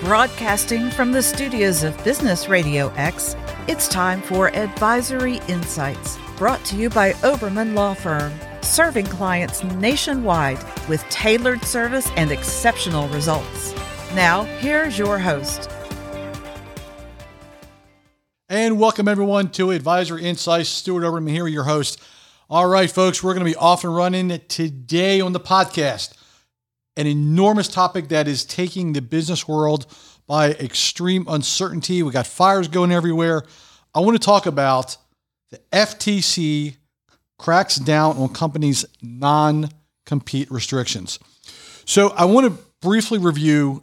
[0.00, 3.34] Broadcasting from the studios of Business Radio X,
[3.66, 8.32] it's time for Advisory Insights, brought to you by Oberman Law Firm,
[8.62, 13.74] serving clients nationwide with tailored service and exceptional results.
[14.14, 15.68] Now, here's your host.
[18.48, 20.68] And welcome everyone to Advisory Insights.
[20.68, 22.00] Stuart Oberman here, your host.
[22.48, 26.14] All right, folks, we're going to be off and running today on the podcast
[26.98, 29.86] an enormous topic that is taking the business world
[30.26, 32.02] by extreme uncertainty.
[32.02, 33.44] We got fires going everywhere.
[33.94, 34.96] I want to talk about
[35.50, 36.76] the FTC
[37.38, 39.70] cracks down on companies' non
[40.04, 41.20] compete restrictions.
[41.84, 43.82] So I want to briefly review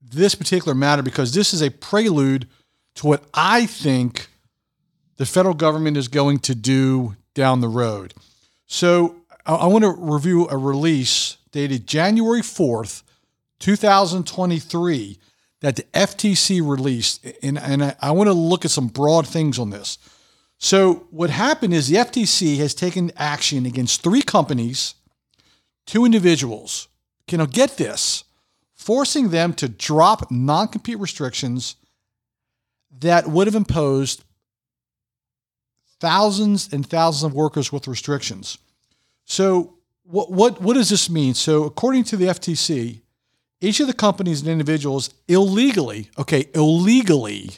[0.00, 2.46] this particular matter because this is a prelude
[2.94, 4.28] to what I think
[5.16, 8.14] the federal government is going to do down the road.
[8.66, 13.02] So I want to review a release dated January 4th,
[13.60, 15.18] 2023,
[15.60, 17.24] that the FTC released.
[17.42, 19.98] And, and I, I want to look at some broad things on this.
[20.58, 24.94] So, what happened is the FTC has taken action against three companies,
[25.86, 26.88] two individuals.
[27.26, 28.24] Can I get this?
[28.74, 31.76] Forcing them to drop non compete restrictions
[33.00, 34.22] that would have imposed
[35.98, 38.58] thousands and thousands of workers with restrictions.
[39.24, 41.34] So, what, what, what does this mean?
[41.34, 43.00] So, according to the FTC,
[43.60, 47.50] each of the companies and individuals illegally, okay, illegally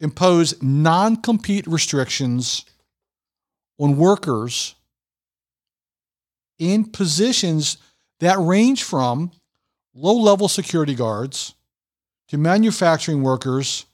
[0.00, 2.64] impose non compete restrictions
[3.78, 4.74] on workers
[6.58, 7.78] in positions
[8.20, 9.30] that range from
[9.94, 11.54] low level security guards
[12.28, 13.86] to manufacturing workers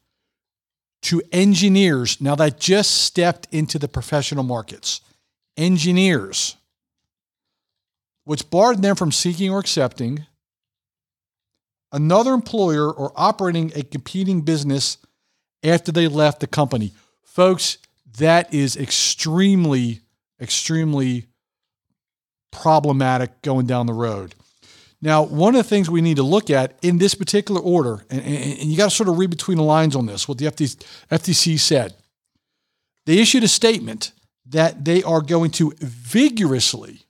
[1.03, 2.21] to engineers.
[2.21, 5.01] Now, that just stepped into the professional markets.
[5.57, 6.57] Engineers
[8.25, 10.27] which barred them from seeking or accepting
[11.93, 14.99] another employer or operating a competing business
[15.63, 16.93] after they left the company.
[17.23, 17.79] Folks,
[18.19, 20.01] that is extremely,
[20.41, 21.27] extremely
[22.51, 24.35] problematic going down the road.
[25.01, 28.23] Now, one of the things we need to look at in this particular order, and,
[28.23, 30.83] and you got to sort of read between the lines on this, what the FTC,
[31.11, 31.95] FTC said.
[33.07, 34.13] They issued a statement
[34.47, 37.05] that they are going to vigorously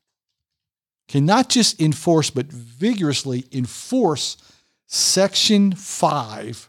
[1.09, 4.37] can not just enforce, but vigorously enforce
[4.87, 6.69] Section 5,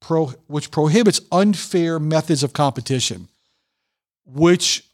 [0.00, 3.28] pro, which prohibits unfair methods of competition,
[4.26, 4.84] which,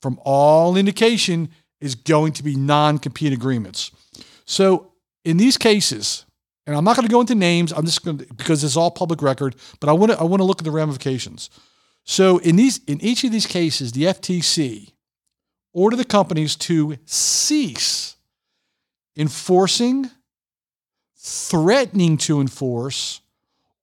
[0.00, 1.50] from all indication,
[1.80, 3.90] is going to be non compete agreements.
[4.44, 4.92] So,
[5.24, 6.24] in these cases,
[6.66, 8.90] and I'm not going to go into names, I'm just going to, because it's all
[8.90, 11.50] public record, but I want to, I want to look at the ramifications.
[12.04, 14.92] So, in, these, in each of these cases, the FTC
[15.72, 18.16] order the companies to cease
[19.16, 20.10] enforcing,
[21.16, 23.20] threatening to enforce,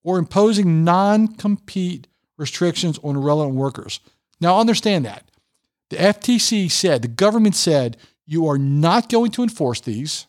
[0.04, 2.08] or imposing non compete
[2.38, 4.00] restrictions on relevant workers.
[4.40, 5.30] Now, understand that.
[5.90, 10.28] The FTC said, the government said, you are not going to enforce these.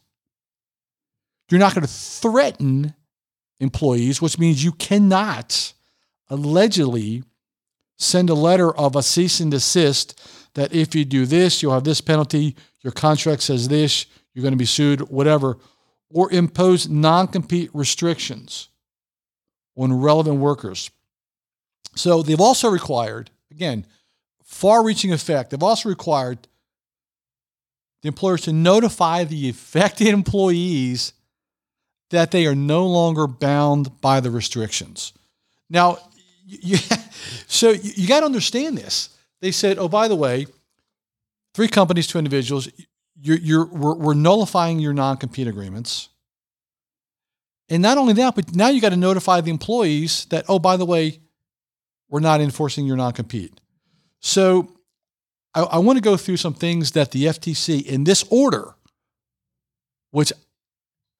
[1.50, 2.94] You're not going to threaten
[3.59, 5.72] employees, which means you cannot
[6.28, 7.25] allegedly
[7.99, 10.19] send a letter of a cease and desist
[10.55, 14.53] that if you do this, you'll have this penalty, your contract says this, you're going
[14.53, 15.59] to be sued, whatever,
[16.11, 18.69] or impose non compete restrictions
[19.77, 20.91] on relevant workers.
[21.94, 23.87] So they've also required, again,
[24.43, 26.47] far reaching effect, they've also required
[28.03, 31.12] the employers to notify the affected employees
[32.11, 35.12] that they are no longer bound by the restrictions.
[35.69, 35.99] Now,
[36.44, 36.77] you,
[37.47, 40.47] so you, you got to understand this they said, oh, by the way,
[41.55, 42.69] three companies, two individuals,
[43.21, 46.09] you're, you're, we're, we're nullifying your non compete agreements.
[47.69, 50.77] And not only that, but now you got to notify the employees that, oh, by
[50.77, 51.21] the way,
[52.09, 53.61] we're not enforcing your non compete.
[54.21, 54.71] So
[55.55, 58.75] I, I want to go through some things that the FTC, in this order,
[60.11, 60.33] which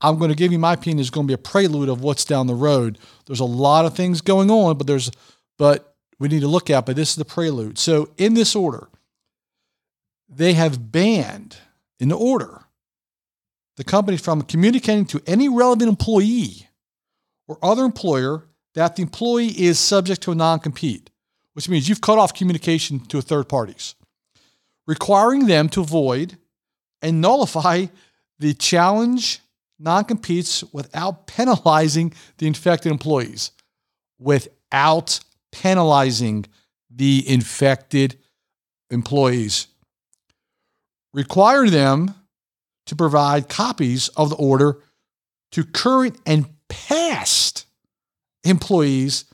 [0.01, 2.25] I'm going to give you my opinion is going to be a prelude of what's
[2.25, 2.99] down the road.
[3.27, 5.11] There's a lot of things going on, but there's,
[5.59, 5.90] but
[6.21, 7.79] we need to look at, but this is the prelude.
[7.79, 8.89] So, in this order,
[10.29, 11.57] they have banned,
[11.99, 12.61] in the order,
[13.77, 16.69] the company from communicating to any relevant employee
[17.49, 21.11] or other employer that the employee is subject to a non compete,
[21.55, 23.95] which means you've cut off communication to third parties,
[24.87, 26.37] requiring them to avoid
[27.01, 27.87] and nullify
[28.39, 29.41] the challenge
[29.79, 33.53] non competes without penalizing the infected employees.
[34.19, 35.21] Without
[35.53, 36.47] penalizing
[36.91, 38.19] the infected
[38.91, 39.67] employees.
[41.13, 42.15] Require them
[42.87, 44.83] to provide copies of the order
[45.53, 47.67] to current and past
[48.45, 49.25] employees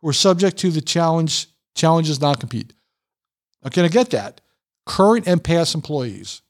[0.00, 2.72] who are subject to the challenge challenges non compete.
[3.66, 4.40] Okay, I get that.
[4.86, 6.42] Current and past employees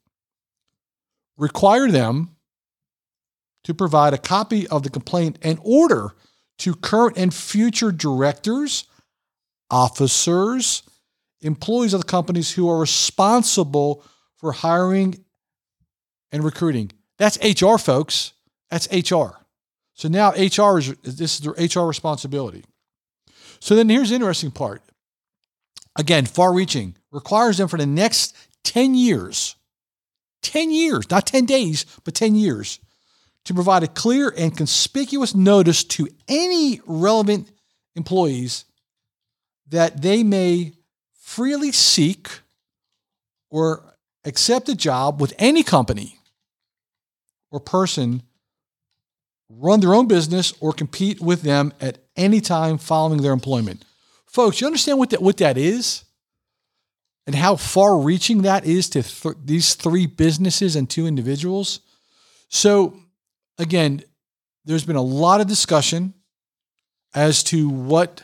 [1.37, 2.37] require them
[3.65, 6.15] to provide a copy of the complaint and order
[6.59, 8.85] to current and future directors,
[9.71, 10.83] officers,
[11.41, 14.05] employees of the companies who are responsible
[14.37, 15.25] for hiring
[16.33, 16.93] and recruiting.
[17.19, 18.33] That's HR, folks.
[18.71, 19.39] That's HR.
[19.95, 22.65] So now HR is this is their HR responsibility.
[23.61, 24.83] So then here's the interesting part.
[25.99, 29.57] Again, far reaching requires them for the next 10 years,
[30.43, 32.79] 10 years, not 10 days, but 10 years,
[33.45, 37.51] to provide a clear and conspicuous notice to any relevant
[37.95, 38.67] employees
[39.69, 40.73] that they may
[41.15, 42.29] freely seek
[43.51, 46.19] or accept a job with any company
[47.51, 48.23] or person
[49.49, 53.85] run their own business or compete with them at any time following their employment.
[54.27, 56.05] Folks, you understand what that, what that is?
[57.27, 61.81] And how far reaching that is to th- these three businesses and two individuals?
[62.49, 62.97] So,
[63.59, 64.03] again,
[64.65, 66.15] there's been a lot of discussion
[67.15, 68.23] as to what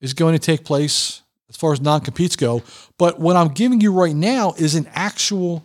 [0.00, 2.62] is going to take place as far as non competes go.
[2.98, 5.64] But what I'm giving you right now is an actual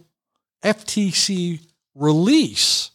[0.64, 1.62] FTC
[1.94, 2.92] release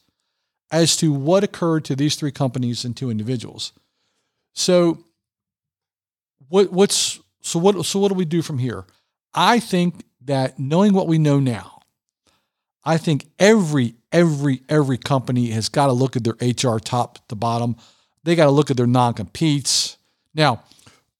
[0.70, 3.72] as to what occurred to these three companies and two individuals.
[4.52, 4.98] So
[6.48, 8.84] what what's so what so what do we do from here?
[9.32, 11.82] I think that knowing what we know now,
[12.84, 17.34] I think every every every company has got to look at their HR top to
[17.34, 17.76] bottom.
[18.24, 19.96] They got to look at their non-competes.
[20.34, 20.62] Now,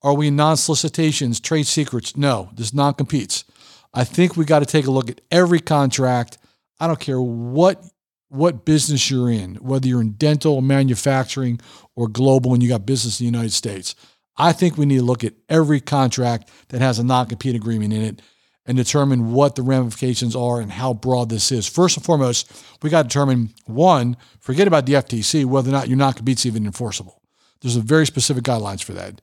[0.03, 2.17] are we non-solicitations, trade secrets?
[2.17, 3.45] No, this non-competes.
[3.93, 6.39] I think we got to take a look at every contract.
[6.79, 7.85] I don't care what
[8.29, 11.61] what business you're in, whether you're in dental, manufacturing,
[11.97, 13.97] or global, and you got business in the United States.
[14.37, 17.93] I think we need to look at every contract that has a non compete agreement
[17.93, 18.23] in it
[18.67, 21.67] and determine what the ramifications are and how broad this is.
[21.67, 22.51] First and foremost,
[22.83, 26.47] we got to determine one, forget about the FTC, whether or not your non compete's
[26.47, 27.21] even enforceable.
[27.61, 29.21] There's a very specific guidelines for that.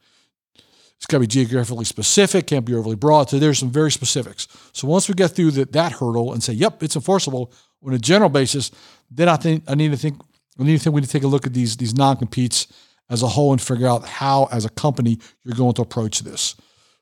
[0.98, 3.30] It's got to be geographically specific, can't be overly broad.
[3.30, 4.48] So there's some very specifics.
[4.74, 7.54] So once we get through the, that hurdle and say, yep, it's enforceable
[7.84, 8.72] on a general basis,
[9.12, 10.20] then I think I need to think
[10.60, 12.68] I need to think we need to take a look at these these non competes
[13.10, 16.56] as a whole and figure out how, as a company, you're going to approach this.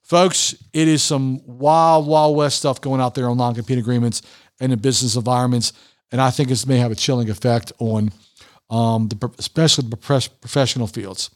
[0.03, 4.21] Folks, it is some wild, wild west stuff going out there on non compete agreements
[4.59, 5.74] and in business environments,
[6.12, 8.12] and I think this may have a chilling effect on
[8.69, 11.30] um, the especially the professional fields.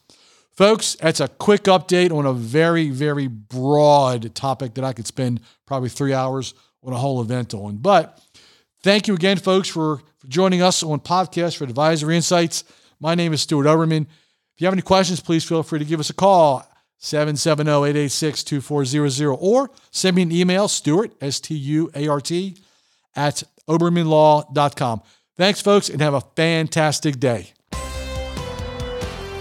[0.52, 5.40] Folks, that's a quick update on a very, very broad topic that I could spend
[5.66, 7.78] probably three hours on a whole event on.
[7.78, 8.20] But
[8.82, 12.64] thank you again, folks, for for joining us on podcast for Advisory Insights.
[13.00, 14.02] My name is Stuart Oberman.
[14.02, 16.62] If you have any questions, please feel free to give us a call,
[17.00, 22.58] 770-886-2400, or send me an email, Stuart, S-T-U-A-R-T,
[23.16, 25.00] at obermanlaw.com.
[25.38, 27.54] Thanks, folks, and have a fantastic day.